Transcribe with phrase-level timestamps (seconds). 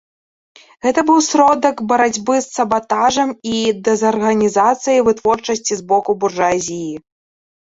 [0.83, 6.91] Гэта быў сродак барацьбы з сабатажам і дэзарганізацыяй вытворчасці з боку буржуазіі.